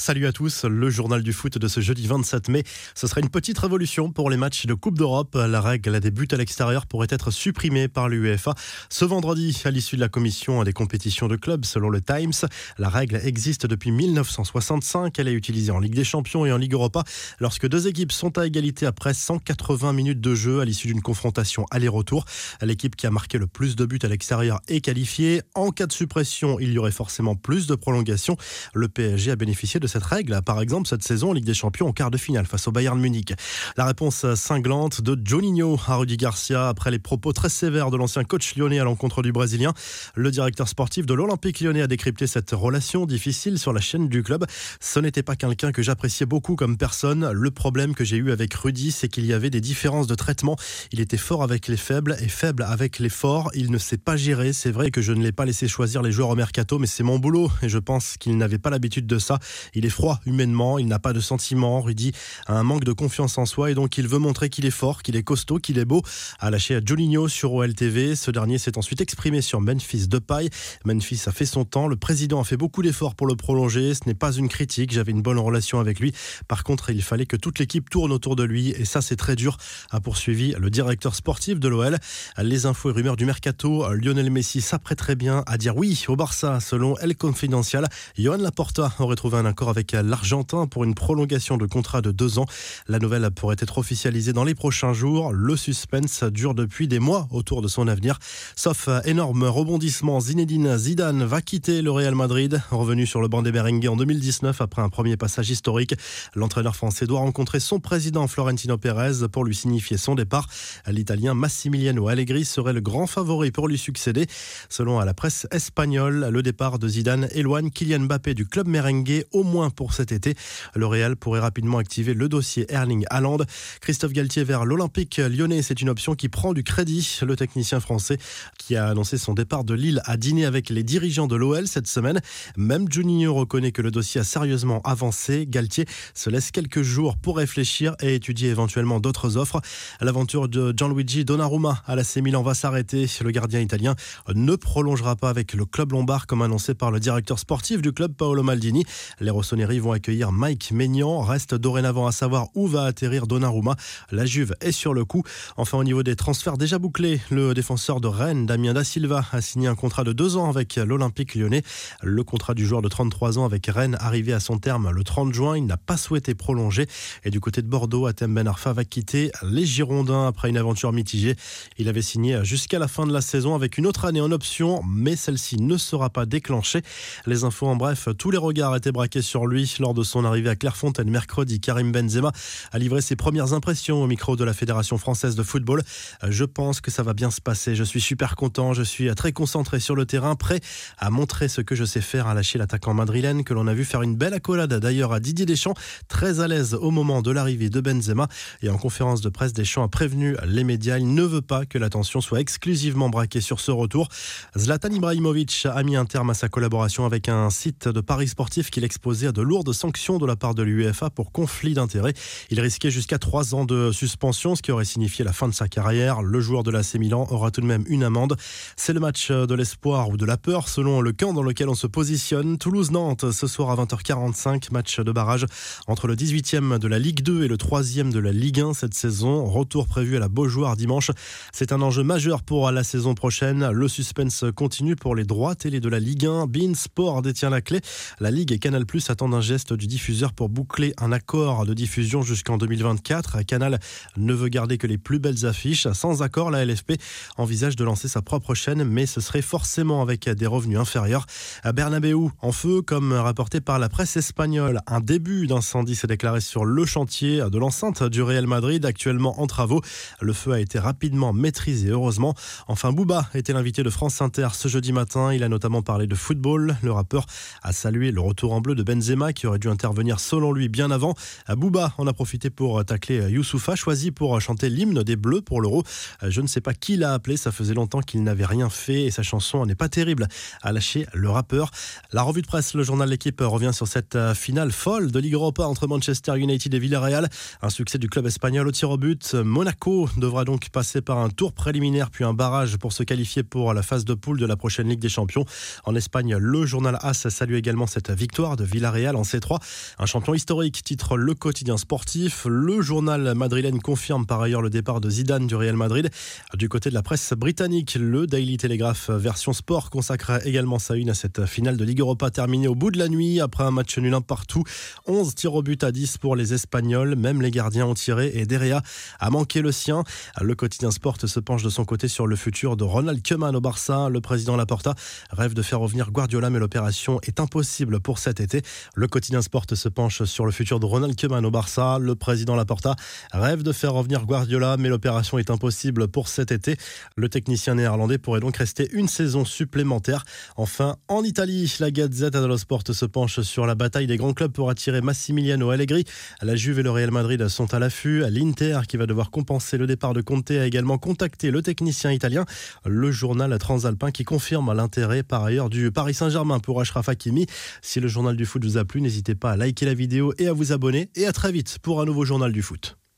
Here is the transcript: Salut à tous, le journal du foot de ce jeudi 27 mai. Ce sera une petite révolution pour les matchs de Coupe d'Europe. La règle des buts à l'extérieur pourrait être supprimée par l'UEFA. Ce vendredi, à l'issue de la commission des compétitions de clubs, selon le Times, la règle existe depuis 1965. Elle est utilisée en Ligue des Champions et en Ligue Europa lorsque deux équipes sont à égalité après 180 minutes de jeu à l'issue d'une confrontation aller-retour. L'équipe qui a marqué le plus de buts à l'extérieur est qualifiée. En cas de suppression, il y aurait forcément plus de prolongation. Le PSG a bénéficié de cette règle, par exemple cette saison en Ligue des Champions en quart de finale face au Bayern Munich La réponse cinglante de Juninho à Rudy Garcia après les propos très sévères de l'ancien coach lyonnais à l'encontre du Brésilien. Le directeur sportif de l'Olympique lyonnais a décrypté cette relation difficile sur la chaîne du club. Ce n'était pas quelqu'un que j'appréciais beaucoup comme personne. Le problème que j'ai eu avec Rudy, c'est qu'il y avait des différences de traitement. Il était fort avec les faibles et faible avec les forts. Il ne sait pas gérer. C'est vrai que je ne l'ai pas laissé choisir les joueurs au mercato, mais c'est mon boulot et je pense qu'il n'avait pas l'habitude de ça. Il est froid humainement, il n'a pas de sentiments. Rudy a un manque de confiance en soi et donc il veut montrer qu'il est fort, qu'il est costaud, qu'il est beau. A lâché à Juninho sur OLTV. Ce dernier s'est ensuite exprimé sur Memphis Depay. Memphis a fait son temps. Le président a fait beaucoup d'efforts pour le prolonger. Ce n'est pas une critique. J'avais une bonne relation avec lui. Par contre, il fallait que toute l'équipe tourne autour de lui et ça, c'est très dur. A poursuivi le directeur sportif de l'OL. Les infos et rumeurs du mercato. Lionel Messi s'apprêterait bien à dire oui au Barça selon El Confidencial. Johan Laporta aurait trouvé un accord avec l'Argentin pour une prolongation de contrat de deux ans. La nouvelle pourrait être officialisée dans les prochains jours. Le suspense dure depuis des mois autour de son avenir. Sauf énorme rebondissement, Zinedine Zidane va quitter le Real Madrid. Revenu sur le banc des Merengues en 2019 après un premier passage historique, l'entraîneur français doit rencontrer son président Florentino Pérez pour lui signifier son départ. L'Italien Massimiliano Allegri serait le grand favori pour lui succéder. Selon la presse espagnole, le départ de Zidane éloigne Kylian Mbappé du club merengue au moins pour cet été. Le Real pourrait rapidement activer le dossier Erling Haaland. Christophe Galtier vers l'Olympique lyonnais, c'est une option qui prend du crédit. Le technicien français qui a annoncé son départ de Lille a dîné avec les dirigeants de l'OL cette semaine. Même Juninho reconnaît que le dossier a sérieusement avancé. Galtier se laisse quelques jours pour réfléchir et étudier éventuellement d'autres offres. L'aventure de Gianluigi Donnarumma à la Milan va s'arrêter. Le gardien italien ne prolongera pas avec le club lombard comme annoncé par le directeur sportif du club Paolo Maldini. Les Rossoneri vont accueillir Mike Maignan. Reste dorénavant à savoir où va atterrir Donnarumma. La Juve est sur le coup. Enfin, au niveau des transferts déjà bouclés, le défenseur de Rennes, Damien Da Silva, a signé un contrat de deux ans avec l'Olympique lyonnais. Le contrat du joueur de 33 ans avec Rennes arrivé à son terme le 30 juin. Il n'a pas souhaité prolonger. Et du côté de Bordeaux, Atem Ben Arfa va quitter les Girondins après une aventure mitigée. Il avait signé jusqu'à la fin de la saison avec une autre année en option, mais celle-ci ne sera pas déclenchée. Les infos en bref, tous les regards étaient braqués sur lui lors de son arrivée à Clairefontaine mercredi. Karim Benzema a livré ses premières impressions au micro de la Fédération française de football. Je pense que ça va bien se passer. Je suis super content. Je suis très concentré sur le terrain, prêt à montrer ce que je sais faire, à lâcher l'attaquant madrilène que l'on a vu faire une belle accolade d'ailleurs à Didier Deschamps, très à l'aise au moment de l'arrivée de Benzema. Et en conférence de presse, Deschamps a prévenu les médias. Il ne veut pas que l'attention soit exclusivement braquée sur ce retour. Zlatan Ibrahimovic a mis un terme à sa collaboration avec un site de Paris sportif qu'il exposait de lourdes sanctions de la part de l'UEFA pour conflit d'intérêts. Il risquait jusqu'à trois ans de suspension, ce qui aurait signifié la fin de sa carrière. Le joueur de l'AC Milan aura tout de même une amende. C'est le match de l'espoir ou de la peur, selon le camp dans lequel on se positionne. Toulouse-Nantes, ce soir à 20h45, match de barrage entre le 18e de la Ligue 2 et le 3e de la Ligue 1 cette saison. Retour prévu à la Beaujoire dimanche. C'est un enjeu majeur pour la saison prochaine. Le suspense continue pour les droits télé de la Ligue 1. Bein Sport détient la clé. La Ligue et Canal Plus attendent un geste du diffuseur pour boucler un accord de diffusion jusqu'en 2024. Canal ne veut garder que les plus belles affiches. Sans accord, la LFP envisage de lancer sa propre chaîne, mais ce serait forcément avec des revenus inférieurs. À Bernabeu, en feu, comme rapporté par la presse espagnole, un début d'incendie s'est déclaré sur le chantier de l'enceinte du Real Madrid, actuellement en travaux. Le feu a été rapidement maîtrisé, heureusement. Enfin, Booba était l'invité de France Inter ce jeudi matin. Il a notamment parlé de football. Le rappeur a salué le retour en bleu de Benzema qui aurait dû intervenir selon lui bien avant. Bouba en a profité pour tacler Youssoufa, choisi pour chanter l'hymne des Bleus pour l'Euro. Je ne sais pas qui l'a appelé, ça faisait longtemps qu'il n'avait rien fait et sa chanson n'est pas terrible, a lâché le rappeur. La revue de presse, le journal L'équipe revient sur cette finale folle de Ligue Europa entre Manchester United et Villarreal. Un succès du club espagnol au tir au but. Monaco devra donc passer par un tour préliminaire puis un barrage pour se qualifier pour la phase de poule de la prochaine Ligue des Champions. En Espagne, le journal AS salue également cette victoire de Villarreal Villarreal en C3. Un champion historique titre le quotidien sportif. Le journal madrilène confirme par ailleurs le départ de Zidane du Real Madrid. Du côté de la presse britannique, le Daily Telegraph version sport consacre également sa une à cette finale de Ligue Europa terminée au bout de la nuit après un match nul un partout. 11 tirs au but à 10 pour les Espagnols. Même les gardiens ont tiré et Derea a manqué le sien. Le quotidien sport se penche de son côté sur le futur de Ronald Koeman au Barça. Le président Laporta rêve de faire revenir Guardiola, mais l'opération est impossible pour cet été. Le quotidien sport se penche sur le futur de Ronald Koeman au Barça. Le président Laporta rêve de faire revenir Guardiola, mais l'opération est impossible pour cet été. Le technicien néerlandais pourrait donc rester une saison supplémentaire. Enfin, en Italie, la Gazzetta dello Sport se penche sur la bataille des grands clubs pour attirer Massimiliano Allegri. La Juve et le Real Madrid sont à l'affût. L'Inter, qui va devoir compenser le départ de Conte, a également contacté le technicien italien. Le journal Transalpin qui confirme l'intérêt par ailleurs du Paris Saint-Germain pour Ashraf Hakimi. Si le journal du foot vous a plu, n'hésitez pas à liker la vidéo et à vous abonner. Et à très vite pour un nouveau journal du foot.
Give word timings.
Salut 0.00 0.28
à 0.28 0.32
tous, 0.32 0.64
le 0.64 0.90
journal 0.90 1.24
du 1.24 1.32
foot 1.32 1.58
de 1.58 1.66
ce 1.66 1.80
jeudi 1.80 2.06
27 2.06 2.50
mai. 2.50 2.62
Ce 2.94 3.08
sera 3.08 3.20
une 3.20 3.30
petite 3.30 3.58
révolution 3.58 4.12
pour 4.12 4.30
les 4.30 4.36
matchs 4.36 4.64
de 4.64 4.72
Coupe 4.72 4.96
d'Europe. 4.96 5.34
La 5.34 5.60
règle 5.60 5.98
des 5.98 6.12
buts 6.12 6.28
à 6.30 6.36
l'extérieur 6.36 6.86
pourrait 6.86 7.08
être 7.10 7.32
supprimée 7.32 7.88
par 7.88 8.08
l'UEFA. 8.08 8.54
Ce 8.90 9.04
vendredi, 9.04 9.60
à 9.64 9.72
l'issue 9.72 9.96
de 9.96 10.00
la 10.00 10.08
commission 10.08 10.62
des 10.62 10.72
compétitions 10.72 11.26
de 11.26 11.34
clubs, 11.34 11.64
selon 11.64 11.90
le 11.90 12.00
Times, 12.00 12.32
la 12.78 12.88
règle 12.88 13.20
existe 13.24 13.66
depuis 13.66 13.90
1965. 13.90 15.18
Elle 15.18 15.26
est 15.26 15.32
utilisée 15.32 15.72
en 15.72 15.80
Ligue 15.80 15.96
des 15.96 16.04
Champions 16.04 16.46
et 16.46 16.52
en 16.52 16.58
Ligue 16.58 16.74
Europa 16.74 17.02
lorsque 17.40 17.68
deux 17.68 17.88
équipes 17.88 18.12
sont 18.12 18.38
à 18.38 18.46
égalité 18.46 18.86
après 18.86 19.14
180 19.14 19.92
minutes 19.92 20.20
de 20.20 20.34
jeu 20.36 20.60
à 20.60 20.64
l'issue 20.64 20.86
d'une 20.86 21.02
confrontation 21.02 21.66
aller-retour. 21.72 22.24
L'équipe 22.62 22.94
qui 22.94 23.08
a 23.08 23.10
marqué 23.10 23.36
le 23.36 23.48
plus 23.48 23.74
de 23.74 23.84
buts 23.84 23.98
à 24.02 24.08
l'extérieur 24.08 24.60
est 24.68 24.80
qualifiée. 24.80 25.42
En 25.56 25.72
cas 25.72 25.88
de 25.88 25.92
suppression, 25.92 26.60
il 26.60 26.70
y 26.70 26.78
aurait 26.78 26.92
forcément 26.92 27.34
plus 27.34 27.66
de 27.66 27.74
prolongation. 27.74 28.36
Le 28.74 28.86
PSG 28.86 29.32
a 29.32 29.36
bénéficié 29.36 29.80
de 29.80 29.87
cette 29.88 30.04
règle, 30.04 30.40
par 30.42 30.60
exemple 30.60 30.88
cette 30.88 31.02
saison 31.02 31.30
en 31.30 31.32
Ligue 31.32 31.44
des 31.44 31.54
Champions 31.54 31.88
en 31.88 31.92
quart 31.92 32.10
de 32.10 32.18
finale 32.18 32.46
face 32.46 32.68
au 32.68 32.72
Bayern 32.72 32.98
Munich 32.98 33.32
La 33.76 33.84
réponse 33.84 34.26
cinglante 34.34 35.00
de 35.00 35.18
Juninho 35.22 35.78
à 35.86 35.96
Rudy 35.96 36.16
Garcia 36.16 36.68
après 36.68 36.90
les 36.90 36.98
propos 36.98 37.32
très 37.32 37.48
sévères 37.48 37.90
de 37.90 37.96
l'ancien 37.96 38.24
coach 38.24 38.56
lyonnais 38.56 38.78
à 38.78 38.84
l'encontre 38.84 39.22
du 39.22 39.32
Brésilien. 39.32 39.74
Le 40.14 40.30
directeur 40.30 40.68
sportif 40.68 41.06
de 41.06 41.14
l'Olympique 41.14 41.60
lyonnais 41.60 41.82
a 41.82 41.86
décrypté 41.86 42.26
cette 42.26 42.50
relation 42.52 43.06
difficile 43.06 43.58
sur 43.58 43.72
la 43.72 43.80
chaîne 43.80 44.08
du 44.08 44.22
club. 44.22 44.44
Ce 44.80 45.00
n'était 45.00 45.22
pas 45.22 45.36
quelqu'un 45.36 45.72
que 45.72 45.82
j'appréciais 45.82 46.26
beaucoup 46.26 46.56
comme 46.56 46.76
personne. 46.76 47.30
Le 47.32 47.50
problème 47.50 47.94
que 47.94 48.04
j'ai 48.04 48.16
eu 48.16 48.30
avec 48.30 48.54
Rudy, 48.54 48.92
c'est 48.92 49.08
qu'il 49.08 49.26
y 49.26 49.32
avait 49.32 49.50
des 49.50 49.60
différences 49.60 50.06
de 50.06 50.14
traitement. 50.14 50.56
Il 50.92 51.00
était 51.00 51.16
fort 51.16 51.42
avec 51.42 51.68
les 51.68 51.76
faibles 51.76 52.16
et 52.20 52.28
faible 52.28 52.62
avec 52.62 52.98
les 52.98 53.08
forts. 53.08 53.50
Il 53.54 53.70
ne 53.70 53.78
sait 53.78 53.98
pas 53.98 54.16
gérer. 54.16 54.52
C'est 54.52 54.70
vrai 54.70 54.90
que 54.90 55.00
je 55.02 55.12
ne 55.12 55.22
l'ai 55.22 55.32
pas 55.32 55.44
laissé 55.44 55.68
choisir 55.68 56.02
les 56.02 56.12
joueurs 56.12 56.30
au 56.30 56.36
mercato, 56.36 56.78
mais 56.78 56.86
c'est 56.86 57.02
mon 57.02 57.18
boulot 57.18 57.50
et 57.62 57.68
je 57.68 57.78
pense 57.78 58.16
qu'il 58.16 58.36
n'avait 58.36 58.58
pas 58.58 58.70
l'habitude 58.70 59.06
de 59.06 59.18
ça. 59.18 59.38
Il 59.78 59.86
est 59.86 59.90
froid 59.90 60.18
humainement, 60.26 60.80
il 60.80 60.86
n'a 60.88 60.98
pas 60.98 61.12
de 61.12 61.20
sentiments. 61.20 61.80
Rudy 61.80 62.10
a 62.48 62.54
un 62.54 62.64
manque 62.64 62.82
de 62.82 62.92
confiance 62.92 63.38
en 63.38 63.46
soi 63.46 63.70
et 63.70 63.74
donc 63.74 63.96
il 63.96 64.08
veut 64.08 64.18
montrer 64.18 64.48
qu'il 64.48 64.66
est 64.66 64.72
fort, 64.72 65.04
qu'il 65.04 65.14
est 65.14 65.22
costaud, 65.22 65.60
qu'il 65.60 65.78
est 65.78 65.84
beau. 65.84 66.02
A 66.40 66.50
lâché 66.50 66.74
à 66.74 66.80
Juninho 66.84 67.28
sur 67.28 67.54
OLTV. 67.54 68.16
Ce 68.16 68.32
dernier 68.32 68.58
s'est 68.58 68.76
ensuite 68.76 69.00
exprimé 69.00 69.40
sur 69.40 69.60
Memphis 69.60 70.08
Depay. 70.08 70.50
Memphis 70.84 71.22
a 71.26 71.30
fait 71.30 71.46
son 71.46 71.64
temps. 71.64 71.86
Le 71.86 71.94
président 71.94 72.40
a 72.40 72.44
fait 72.44 72.56
beaucoup 72.56 72.82
d'efforts 72.82 73.14
pour 73.14 73.28
le 73.28 73.36
prolonger. 73.36 73.94
Ce 73.94 74.00
n'est 74.06 74.14
pas 74.14 74.32
une 74.32 74.48
critique. 74.48 74.92
J'avais 74.92 75.12
une 75.12 75.22
bonne 75.22 75.38
relation 75.38 75.78
avec 75.78 76.00
lui. 76.00 76.12
Par 76.48 76.64
contre, 76.64 76.90
il 76.90 77.02
fallait 77.02 77.26
que 77.26 77.36
toute 77.36 77.60
l'équipe 77.60 77.88
tourne 77.88 78.10
autour 78.10 78.34
de 78.34 78.42
lui 78.42 78.70
et 78.70 78.84
ça, 78.84 79.00
c'est 79.00 79.14
très 79.14 79.36
dur. 79.36 79.58
A 79.92 80.00
poursuivi 80.00 80.56
le 80.58 80.70
directeur 80.70 81.14
sportif 81.14 81.60
de 81.60 81.68
l'OL. 81.68 81.98
Les 82.42 82.66
infos 82.66 82.90
et 82.90 82.94
rumeurs 82.94 83.16
du 83.16 83.26
mercato. 83.26 83.94
Lionel 83.94 84.32
Messi 84.32 84.60
s'apprêterait 84.60 85.14
bien 85.14 85.44
à 85.46 85.56
dire 85.56 85.76
oui 85.76 86.04
au 86.08 86.16
Barça 86.16 86.58
selon 86.58 86.98
El 86.98 87.16
Confidencial. 87.16 87.86
Johan 88.18 88.38
Laporta 88.38 88.92
aurait 88.98 89.14
trouvé 89.14 89.38
un 89.38 89.46
accord 89.46 89.67
avec 89.68 89.92
l'Argentin 89.92 90.66
pour 90.66 90.84
une 90.84 90.94
prolongation 90.94 91.56
de 91.56 91.66
contrat 91.66 92.02
de 92.02 92.10
deux 92.10 92.38
ans. 92.38 92.46
La 92.86 92.98
nouvelle 92.98 93.30
pourrait 93.30 93.56
être 93.58 93.78
officialisée 93.78 94.32
dans 94.32 94.44
les 94.44 94.54
prochains 94.54 94.92
jours. 94.92 95.32
Le 95.32 95.56
suspense 95.56 96.24
dure 96.24 96.54
depuis 96.54 96.88
des 96.88 96.98
mois 96.98 97.28
autour 97.30 97.62
de 97.62 97.68
son 97.68 97.88
avenir. 97.88 98.18
Sauf 98.56 98.88
énorme 99.04 99.44
rebondissement, 99.44 100.20
Zinedine 100.20 100.76
Zidane 100.76 101.24
va 101.24 101.42
quitter 101.42 101.82
le 101.82 101.90
Real 101.90 102.14
Madrid. 102.14 102.62
Revenu 102.70 103.06
sur 103.06 103.20
le 103.20 103.28
banc 103.28 103.42
des 103.42 103.52
Merengues 103.52 103.88
en 103.88 103.96
2019 103.96 104.60
après 104.60 104.82
un 104.82 104.88
premier 104.88 105.16
passage 105.16 105.50
historique, 105.50 105.94
l'entraîneur 106.34 106.76
français 106.76 107.06
doit 107.06 107.20
rencontrer 107.20 107.60
son 107.60 107.80
président 107.80 108.26
Florentino 108.28 108.78
Pérez 108.78 109.26
pour 109.32 109.44
lui 109.44 109.54
signifier 109.54 109.96
son 109.96 110.14
départ. 110.14 110.46
L'Italien 110.86 111.34
Massimiliano 111.34 112.08
Allegri 112.08 112.44
serait 112.44 112.72
le 112.72 112.80
grand 112.80 113.06
favori 113.06 113.50
pour 113.50 113.68
lui 113.68 113.78
succéder. 113.78 114.26
Selon 114.68 115.00
la 115.00 115.14
presse 115.14 115.46
espagnole, 115.50 116.28
le 116.30 116.42
départ 116.42 116.78
de 116.78 116.88
Zidane 116.88 117.28
éloigne 117.32 117.70
Kylian 117.70 118.00
Mbappé 118.00 118.34
du 118.34 118.46
club 118.46 118.68
merengue 118.68 119.24
au 119.32 119.42
moins 119.42 119.57
pour 119.74 119.92
cet 119.92 120.12
été. 120.12 120.34
Le 120.74 120.86
Real 120.86 121.16
pourrait 121.16 121.40
rapidement 121.40 121.78
activer 121.78 122.14
le 122.14 122.28
dossier 122.28 122.66
Erling 122.72 123.04
Haaland. 123.10 123.38
Christophe 123.80 124.12
Galtier 124.12 124.44
vers 124.44 124.64
l'Olympique 124.64 125.18
lyonnais, 125.18 125.62
c'est 125.62 125.80
une 125.80 125.88
option 125.88 126.14
qui 126.14 126.28
prend 126.28 126.52
du 126.52 126.62
crédit. 126.62 127.18
Le 127.22 127.36
technicien 127.36 127.80
français 127.80 128.18
qui 128.58 128.76
a 128.76 128.88
annoncé 128.88 129.18
son 129.18 129.34
départ 129.34 129.64
de 129.64 129.74
Lille 129.74 130.00
a 130.04 130.16
dîné 130.16 130.44
avec 130.44 130.70
les 130.70 130.82
dirigeants 130.82 131.26
de 131.26 131.36
l'OL 131.36 131.66
cette 131.66 131.86
semaine. 131.86 132.20
Même 132.56 132.90
Juninho 132.90 133.34
reconnaît 133.34 133.72
que 133.72 133.82
le 133.82 133.90
dossier 133.90 134.20
a 134.20 134.24
sérieusement 134.24 134.80
avancé. 134.82 135.46
Galtier 135.48 135.86
se 136.14 136.30
laisse 136.30 136.50
quelques 136.50 136.82
jours 136.82 137.16
pour 137.16 137.36
réfléchir 137.36 137.94
et 138.00 138.14
étudier 138.14 138.48
éventuellement 138.50 139.00
d'autres 139.00 139.36
offres. 139.36 139.60
L'aventure 140.00 140.48
de 140.48 140.72
Gianluigi 140.76 141.24
Donnarumma 141.24 141.82
à 141.86 141.96
la 141.96 142.02
Milan 142.20 142.42
va 142.42 142.54
s'arrêter. 142.54 143.06
Le 143.22 143.30
gardien 143.30 143.60
italien 143.60 143.94
ne 144.34 144.56
prolongera 144.56 145.16
pas 145.16 145.30
avec 145.30 145.54
le 145.54 145.64
club 145.64 145.92
lombard 145.92 146.26
comme 146.26 146.42
annoncé 146.42 146.74
par 146.74 146.90
le 146.90 147.00
directeur 147.00 147.38
sportif 147.38 147.82
du 147.82 147.92
club 147.92 148.14
Paolo 148.14 148.42
Maldini. 148.42 148.84
Les 149.20 149.30
Rossoneri 149.48 149.78
vont 149.78 149.92
accueillir 149.92 150.30
Mike 150.30 150.72
Maignan. 150.72 151.22
Reste 151.22 151.54
dorénavant 151.54 152.06
à 152.06 152.12
savoir 152.12 152.48
où 152.54 152.66
va 152.66 152.84
atterrir 152.84 153.26
Donnarumma. 153.26 153.76
La 154.10 154.26
Juve 154.26 154.54
est 154.60 154.72
sur 154.72 154.92
le 154.92 155.06
coup. 155.06 155.22
Enfin, 155.56 155.78
au 155.78 155.84
niveau 155.84 156.02
des 156.02 156.16
transferts 156.16 156.58
déjà 156.58 156.78
bouclés, 156.78 157.18
le 157.30 157.54
défenseur 157.54 158.02
de 158.02 158.08
Rennes, 158.08 158.44
Damien 158.44 158.74
Da 158.74 158.84
Silva, 158.84 159.24
a 159.32 159.40
signé 159.40 159.66
un 159.66 159.74
contrat 159.74 160.04
de 160.04 160.12
deux 160.12 160.36
ans 160.36 160.50
avec 160.50 160.76
l'Olympique 160.76 161.34
lyonnais. 161.34 161.62
Le 162.02 162.22
contrat 162.24 162.52
du 162.52 162.66
joueur 162.66 162.82
de 162.82 162.88
33 162.88 163.38
ans 163.38 163.46
avec 163.46 163.64
Rennes 163.68 163.96
arrivé 164.00 164.34
à 164.34 164.40
son 164.40 164.58
terme 164.58 164.90
le 164.90 165.02
30 165.02 165.32
juin. 165.32 165.56
Il 165.56 165.64
n'a 165.64 165.78
pas 165.78 165.96
souhaité 165.96 166.34
prolonger. 166.34 166.86
Et 167.24 167.30
du 167.30 167.40
côté 167.40 167.62
de 167.62 167.68
Bordeaux, 167.68 168.04
Atem 168.04 168.34
Ben 168.34 168.46
Arfa 168.46 168.74
va 168.74 168.84
quitter 168.84 169.30
les 169.42 169.64
Girondins 169.64 170.26
après 170.26 170.50
une 170.50 170.58
aventure 170.58 170.92
mitigée. 170.92 171.36
Il 171.78 171.88
avait 171.88 172.02
signé 172.02 172.44
jusqu'à 172.44 172.78
la 172.78 172.88
fin 172.88 173.06
de 173.06 173.14
la 173.14 173.22
saison 173.22 173.54
avec 173.54 173.78
une 173.78 173.86
autre 173.86 174.04
année 174.04 174.20
en 174.20 174.30
option, 174.30 174.82
mais 174.86 175.16
celle-ci 175.16 175.56
ne 175.56 175.78
sera 175.78 176.10
pas 176.10 176.26
déclenchée. 176.26 176.82
Les 177.24 177.44
infos 177.44 177.66
en 177.66 177.76
bref, 177.76 178.10
tous 178.18 178.30
les 178.30 178.36
regards 178.36 178.76
étaient 178.76 178.92
braqués 178.92 179.22
sur 179.22 179.37
lui 179.46 179.76
lors 179.80 179.94
de 179.94 180.02
son 180.02 180.24
arrivée 180.24 180.50
à 180.50 180.56
Clairefontaine 180.56 181.10
mercredi. 181.10 181.60
Karim 181.60 181.92
Benzema 181.92 182.32
a 182.72 182.78
livré 182.78 183.00
ses 183.00 183.16
premières 183.16 183.52
impressions 183.52 184.02
au 184.02 184.06
micro 184.06 184.36
de 184.36 184.44
la 184.44 184.52
Fédération 184.52 184.98
française 184.98 185.36
de 185.36 185.42
football. 185.42 185.82
Je 186.26 186.44
pense 186.44 186.80
que 186.80 186.90
ça 186.90 187.02
va 187.02 187.14
bien 187.14 187.30
se 187.30 187.40
passer. 187.40 187.74
Je 187.74 187.84
suis 187.84 188.00
super 188.00 188.36
content. 188.36 188.74
Je 188.74 188.82
suis 188.82 189.14
très 189.14 189.32
concentré 189.32 189.80
sur 189.80 189.94
le 189.94 190.06
terrain, 190.06 190.34
prêt 190.34 190.60
à 190.98 191.10
montrer 191.10 191.48
ce 191.48 191.60
que 191.60 191.74
je 191.74 191.84
sais 191.84 192.00
faire, 192.00 192.26
à 192.26 192.34
lâcher 192.34 192.58
l'attaquant 192.58 192.94
madrilène 192.94 193.44
que 193.44 193.54
l'on 193.54 193.66
a 193.66 193.74
vu 193.74 193.84
faire 193.84 194.02
une 194.02 194.16
belle 194.16 194.34
accolade 194.34 194.72
d'ailleurs 194.74 195.12
à 195.12 195.20
Didier 195.20 195.46
Deschamps, 195.46 195.74
très 196.08 196.40
à 196.40 196.48
l'aise 196.48 196.74
au 196.74 196.90
moment 196.90 197.22
de 197.22 197.30
l'arrivée 197.30 197.70
de 197.70 197.80
Benzema. 197.80 198.28
Et 198.62 198.70
en 198.70 198.78
conférence 198.78 199.20
de 199.20 199.28
presse, 199.28 199.52
Deschamps 199.52 199.82
a 199.82 199.88
prévenu 199.88 200.36
les 200.46 200.64
médias. 200.64 200.98
Il 200.98 201.14
ne 201.14 201.22
veut 201.22 201.42
pas 201.42 201.66
que 201.66 201.78
l'attention 201.78 202.20
soit 202.20 202.40
exclusivement 202.40 203.08
braquée 203.08 203.40
sur 203.40 203.60
ce 203.60 203.70
retour. 203.70 204.08
Zlatan 204.56 204.90
Ibrahimovic 204.90 205.66
a 205.66 205.82
mis 205.82 205.96
un 205.96 206.04
terme 206.04 206.30
à 206.30 206.34
sa 206.34 206.48
collaboration 206.48 207.06
avec 207.06 207.28
un 207.28 207.50
site 207.50 207.88
de 207.88 208.00
Paris 208.00 208.28
sportif 208.28 208.70
qu'il 208.70 208.84
exposait 208.84 209.27
de 209.32 209.42
lourdes 209.42 209.72
sanctions 209.72 210.18
de 210.18 210.26
la 210.26 210.36
part 210.36 210.54
de 210.54 210.62
l'UEFA 210.62 211.10
pour 211.10 211.32
conflit 211.32 211.74
d'intérêts. 211.74 212.14
Il 212.50 212.60
risquait 212.60 212.90
jusqu'à 212.90 213.18
trois 213.18 213.54
ans 213.54 213.64
de 213.64 213.92
suspension, 213.92 214.54
ce 214.54 214.62
qui 214.62 214.72
aurait 214.72 214.84
signifié 214.84 215.24
la 215.24 215.32
fin 215.32 215.48
de 215.48 215.54
sa 215.54 215.68
carrière. 215.68 216.22
Le 216.22 216.40
joueur 216.40 216.62
de 216.62 216.70
l'AC 216.70 216.94
Milan 216.94 217.26
aura 217.30 217.50
tout 217.50 217.60
de 217.60 217.66
même 217.66 217.84
une 217.88 218.04
amende. 218.04 218.36
C'est 218.76 218.92
le 218.92 219.00
match 219.00 219.30
de 219.30 219.54
l'espoir 219.54 220.08
ou 220.08 220.16
de 220.16 220.24
la 220.24 220.36
peur, 220.36 220.68
selon 220.68 221.00
le 221.00 221.12
camp 221.12 221.32
dans 221.32 221.42
lequel 221.42 221.68
on 221.68 221.74
se 221.74 221.86
positionne. 221.86 222.58
Toulouse-Nantes, 222.58 223.30
ce 223.30 223.46
soir 223.46 223.70
à 223.70 223.76
20h45, 223.84 224.72
match 224.72 225.00
de 225.00 225.12
barrage 225.12 225.46
entre 225.86 226.06
le 226.06 226.16
18e 226.16 226.78
de 226.78 226.88
la 226.88 226.98
Ligue 226.98 227.22
2 227.22 227.44
et 227.44 227.48
le 227.48 227.56
3e 227.56 228.10
de 228.10 228.18
la 228.18 228.32
Ligue 228.32 228.60
1 228.60 228.74
cette 228.74 228.94
saison. 228.94 229.44
Retour 229.46 229.86
prévu 229.86 230.16
à 230.16 230.20
la 230.20 230.28
Beaujoire 230.28 230.76
dimanche. 230.76 231.10
C'est 231.52 231.72
un 231.72 231.82
enjeu 231.82 232.02
majeur 232.02 232.42
pour 232.42 232.70
la 232.70 232.84
saison 232.84 233.14
prochaine. 233.14 233.70
Le 233.70 233.88
suspense 233.88 234.44
continue 234.54 234.96
pour 234.96 235.14
les 235.14 235.24
droits 235.24 235.54
télé 235.54 235.80
de 235.80 235.88
la 235.88 235.98
Ligue 235.98 236.26
1. 236.26 236.46
Bein 236.46 236.74
Sport 236.74 237.22
détient 237.22 237.50
la 237.50 237.60
clé. 237.60 237.80
La 238.20 238.30
Ligue 238.30 238.52
et 238.52 238.58
Canal 238.58 238.86
Plus 238.86 239.07
attendent 239.10 239.34
un 239.34 239.40
geste 239.40 239.72
du 239.72 239.86
diffuseur 239.86 240.32
pour 240.32 240.48
boucler 240.48 240.92
un 240.98 241.12
accord 241.12 241.66
de 241.66 241.74
diffusion 241.74 242.22
jusqu'en 242.22 242.58
2024. 242.58 243.42
Canal 243.42 243.78
ne 244.16 244.32
veut 244.32 244.48
garder 244.48 244.78
que 244.78 244.86
les 244.86 244.98
plus 244.98 245.18
belles 245.18 245.46
affiches. 245.46 245.88
Sans 245.92 246.22
accord, 246.22 246.50
la 246.50 246.64
LFP 246.64 246.92
envisage 247.36 247.76
de 247.76 247.84
lancer 247.84 248.08
sa 248.08 248.22
propre 248.22 248.54
chaîne, 248.54 248.84
mais 248.84 249.06
ce 249.06 249.20
serait 249.20 249.42
forcément 249.42 250.02
avec 250.02 250.28
des 250.28 250.46
revenus 250.46 250.78
inférieurs. 250.78 251.26
À 251.62 251.72
Bernabeu, 251.72 252.16
en 252.40 252.52
feu, 252.52 252.82
comme 252.82 253.12
rapporté 253.12 253.60
par 253.60 253.78
la 253.78 253.88
presse 253.88 254.16
espagnole, 254.16 254.80
un 254.86 255.00
début 255.00 255.46
d'incendie 255.46 255.96
s'est 255.96 256.06
déclaré 256.06 256.40
sur 256.40 256.64
le 256.64 256.84
chantier 256.84 257.42
de 257.50 257.58
l'enceinte 257.58 258.02
du 258.02 258.22
Real 258.22 258.46
Madrid, 258.46 258.84
actuellement 258.84 259.40
en 259.40 259.46
travaux. 259.46 259.82
Le 260.20 260.32
feu 260.32 260.52
a 260.52 260.60
été 260.60 260.78
rapidement 260.78 261.32
maîtrisé, 261.32 261.90
heureusement. 261.90 262.34
Enfin, 262.66 262.92
Booba 262.92 263.28
était 263.34 263.52
l'invité 263.52 263.82
de 263.82 263.90
France 263.90 264.20
Inter 264.22 264.48
ce 264.52 264.68
jeudi 264.68 264.92
matin. 264.92 265.32
Il 265.32 265.42
a 265.42 265.48
notamment 265.48 265.82
parlé 265.82 266.06
de 266.06 266.14
football. 266.14 266.76
Le 266.82 266.92
rappeur 266.92 267.26
a 267.62 267.72
salué 267.72 268.10
le 268.10 268.20
retour 268.20 268.52
en 268.52 268.60
bleu 268.60 268.74
de 268.74 268.82
Benzema 268.98 269.32
qui 269.32 269.46
aurait 269.46 269.60
dû 269.60 269.68
intervenir 269.68 270.18
selon 270.18 270.52
lui 270.52 270.68
bien 270.68 270.90
avant. 270.90 271.14
Bouba 271.48 271.94
en 271.98 272.06
a 272.08 272.12
profité 272.12 272.50
pour 272.50 272.84
tacler 272.84 273.30
Youssoufa, 273.30 273.76
choisi 273.76 274.10
pour 274.10 274.40
chanter 274.40 274.68
l'hymne 274.68 275.04
des 275.04 275.14
Bleus 275.14 275.40
pour 275.40 275.60
l'Euro. 275.60 275.84
Je 276.26 276.40
ne 276.40 276.48
sais 276.48 276.60
pas 276.60 276.74
qui 276.74 276.96
l'a 276.96 277.14
appelé, 277.14 277.36
ça 277.36 277.52
faisait 277.52 277.74
longtemps 277.74 278.00
qu'il 278.00 278.22
n'avait 278.24 278.44
rien 278.44 278.68
fait 278.68 279.04
et 279.04 279.10
sa 279.10 279.22
chanson 279.22 279.64
n'est 279.66 279.76
pas 279.76 279.88
terrible, 279.88 280.26
a 280.62 280.72
lâché 280.72 281.06
le 281.14 281.30
rappeur. 281.30 281.70
La 282.12 282.22
revue 282.22 282.42
de 282.42 282.46
presse, 282.46 282.74
le 282.74 282.82
journal 282.82 283.08
L'équipe 283.08 283.40
revient 283.40 283.70
sur 283.72 283.86
cette 283.86 284.18
finale 284.34 284.72
folle 284.72 285.12
de 285.12 285.18
Ligue 285.18 285.34
Europa 285.34 285.64
entre 285.64 285.86
Manchester 285.86 286.36
United 286.36 286.74
et 286.74 286.78
Villarreal. 286.78 287.28
Un 287.62 287.70
succès 287.70 287.98
du 287.98 288.08
club 288.08 288.26
espagnol 288.26 288.66
au 288.66 288.72
tir 288.72 288.90
au 288.90 288.96
but. 288.96 289.34
Monaco 289.34 290.08
devra 290.16 290.44
donc 290.44 290.68
passer 290.70 291.00
par 291.00 291.18
un 291.18 291.30
tour 291.30 291.52
préliminaire 291.52 292.10
puis 292.10 292.24
un 292.24 292.34
barrage 292.34 292.76
pour 292.78 292.92
se 292.92 293.04
qualifier 293.04 293.44
pour 293.44 293.72
la 293.74 293.82
phase 293.82 294.04
de 294.04 294.14
poule 294.14 294.38
de 294.38 294.46
la 294.46 294.56
prochaine 294.56 294.88
Ligue 294.88 295.00
des 295.00 295.08
Champions. 295.08 295.44
En 295.84 295.94
Espagne, 295.94 296.36
le 296.36 296.66
journal 296.66 296.98
AS 297.00 297.28
salue 297.28 297.54
également 297.54 297.86
cette 297.86 298.10
victoire 298.10 298.56
de 298.56 298.64
Villarreal 298.64 298.87
Villarreal 298.88 299.16
en 299.16 299.22
C3. 299.22 299.58
Un 299.98 300.06
champion 300.06 300.34
historique 300.34 300.82
titre 300.82 301.16
le 301.16 301.34
quotidien 301.34 301.76
sportif. 301.76 302.46
Le 302.48 302.80
journal 302.80 303.34
madrilène 303.34 303.80
confirme 303.80 304.26
par 304.26 304.40
ailleurs 304.40 304.62
le 304.62 304.70
départ 304.70 305.00
de 305.00 305.10
Zidane 305.10 305.46
du 305.46 305.54
Real 305.54 305.76
Madrid. 305.76 306.10
Du 306.54 306.68
côté 306.68 306.88
de 306.90 306.94
la 306.94 307.02
presse 307.02 307.32
britannique, 307.34 307.96
le 308.00 308.26
Daily 308.26 308.56
Telegraph 308.56 309.10
version 309.10 309.52
sport 309.52 309.90
consacre 309.90 310.46
également 310.46 310.78
sa 310.78 310.96
une 310.96 311.10
à 311.10 311.14
cette 311.14 311.46
finale 311.46 311.76
de 311.76 311.84
Ligue 311.84 312.00
Europa 312.00 312.30
terminée 312.30 312.68
au 312.68 312.74
bout 312.74 312.90
de 312.90 312.98
la 312.98 313.08
nuit 313.08 313.40
après 313.40 313.64
un 313.64 313.70
match 313.70 313.98
nul 313.98 314.14
un 314.14 314.20
partout. 314.20 314.64
11 315.06 315.34
tirs 315.34 315.54
au 315.54 315.62
but 315.62 315.84
à 315.84 315.92
10 315.92 316.18
pour 316.18 316.36
les 316.36 316.54
Espagnols. 316.54 317.16
Même 317.16 317.42
les 317.42 317.50
gardiens 317.50 317.86
ont 317.86 317.94
tiré 317.94 318.30
et 318.34 318.46
Derea 318.46 318.82
a 319.20 319.30
manqué 319.30 319.60
le 319.60 319.72
sien. 319.72 320.04
Le 320.40 320.54
quotidien 320.54 320.90
sport 320.90 321.16
se 321.18 321.40
penche 321.40 321.62
de 321.62 321.70
son 321.70 321.84
côté 321.84 322.08
sur 322.08 322.26
le 322.26 322.36
futur 322.36 322.76
de 322.76 322.84
Ronald 322.84 323.26
Koeman 323.26 323.54
au 323.54 323.60
Barça. 323.60 324.08
Le 324.08 324.20
président 324.20 324.56
Laporta 324.56 324.94
rêve 325.30 325.54
de 325.54 325.62
faire 325.62 325.80
revenir 325.80 326.10
Guardiola, 326.10 326.50
mais 326.50 326.58
l'opération 326.58 327.20
est 327.22 327.40
impossible 327.40 328.00
pour 328.00 328.18
cet 328.18 328.40
été. 328.40 328.62
Le 328.94 329.06
quotidien 329.06 329.42
sport 329.42 329.66
se 329.72 329.88
penche 329.88 330.24
sur 330.24 330.46
le 330.46 330.52
futur 330.52 330.80
de 330.80 330.86
Ronald 330.86 331.18
Koeman 331.18 331.44
au 331.44 331.50
Barça. 331.50 331.98
Le 332.00 332.14
président 332.14 332.56
Laporta 332.56 332.96
rêve 333.32 333.62
de 333.62 333.72
faire 333.72 333.92
revenir 333.92 334.24
Guardiola, 334.24 334.76
mais 334.78 334.88
l'opération 334.88 335.38
est 335.38 335.50
impossible 335.50 336.08
pour 336.08 336.28
cet 336.28 336.52
été. 336.52 336.76
Le 337.16 337.28
technicien 337.28 337.74
néerlandais 337.74 338.18
pourrait 338.18 338.40
donc 338.40 338.56
rester 338.56 338.88
une 338.92 339.08
saison 339.08 339.44
supplémentaire. 339.44 340.24
Enfin, 340.56 340.96
en 341.08 341.22
Italie, 341.22 341.72
la 341.80 341.90
Gazzetta 341.90 342.40
dello 342.40 342.56
Sport 342.56 342.82
se 342.92 343.04
penche 343.04 343.40
sur 343.40 343.66
la 343.66 343.74
bataille 343.74 344.06
des 344.06 344.16
grands 344.16 344.32
clubs 344.32 344.52
pour 344.52 344.70
attirer 344.70 345.00
Massimiliano 345.00 345.70
Allegri. 345.70 346.04
La 346.42 346.56
Juve 346.56 346.80
et 346.80 346.82
le 346.82 346.90
Real 346.90 347.10
Madrid 347.10 347.48
sont 347.48 347.74
à 347.74 347.78
l'affût. 347.78 348.24
L'Inter, 348.30 348.80
qui 348.88 348.96
va 348.96 349.06
devoir 349.06 349.30
compenser 349.30 349.78
le 349.78 349.86
départ 349.86 350.14
de 350.14 350.20
Conte, 350.20 350.50
a 350.50 350.66
également 350.66 350.98
contacté 350.98 351.50
le 351.50 351.62
technicien 351.62 352.12
italien. 352.12 352.44
Le 352.84 353.10
journal 353.10 353.56
Transalpin 353.58 354.10
qui 354.10 354.24
confirme 354.24 354.72
l'intérêt 354.72 355.22
par 355.22 355.44
ailleurs 355.44 355.70
du 355.70 355.90
Paris 355.90 356.14
Saint-Germain 356.14 356.58
pour 356.58 356.80
Ashraf 356.80 357.08
Hakimi. 357.08 357.46
Si 357.82 358.00
le 358.00 358.08
journal 358.08 358.36
du 358.36 358.46
foot 358.46 358.62
vous 358.68 358.76
a 358.76 358.84
plu, 358.84 359.00
n'hésitez 359.00 359.34
pas 359.34 359.52
à 359.52 359.56
liker 359.56 359.86
la 359.86 359.94
vidéo 359.94 360.34
et 360.38 360.46
à 360.46 360.52
vous 360.52 360.72
abonner. 360.72 361.10
Et 361.14 361.26
à 361.26 361.32
très 361.32 361.52
vite 361.52 361.78
pour 361.80 362.02
un 362.02 362.04
nouveau 362.04 362.24
journal 362.24 362.52
du 362.52 362.60
foot. 362.60 362.98